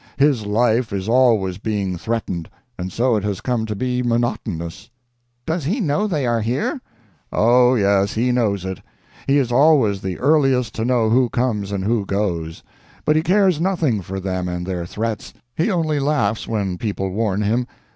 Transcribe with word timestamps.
His 0.17 0.47
life 0.47 0.91
is 0.91 1.07
always 1.07 1.59
being 1.59 1.95
threatened, 1.95 2.49
and 2.75 2.91
so 2.91 3.15
it 3.17 3.23
has 3.23 3.39
come 3.39 3.67
to 3.67 3.75
be 3.75 4.01
monotonous." 4.01 4.89
"Does 5.45 5.65
he 5.65 5.79
know 5.79 6.07
they 6.07 6.25
are 6.25 6.41
here?" 6.41 6.81
"Oh 7.31 7.75
yes, 7.75 8.13
he 8.13 8.31
knows 8.31 8.65
it. 8.65 8.81
He 9.27 9.37
is 9.37 9.51
always 9.51 10.01
the 10.01 10.17
earliest 10.17 10.73
to 10.73 10.85
know 10.85 11.11
who 11.11 11.29
comes 11.29 11.71
and 11.71 11.83
who 11.83 12.07
goes. 12.07 12.63
But 13.05 13.15
he 13.15 13.21
cares 13.21 13.61
nothing 13.61 14.01
for 14.01 14.19
them 14.19 14.47
and 14.47 14.65
their 14.65 14.87
threats; 14.87 15.35
he 15.55 15.69
only 15.69 15.99
laughs 15.99 16.47
when 16.47 16.79
people 16.79 17.11
warn 17.11 17.43
him. 17.43 17.67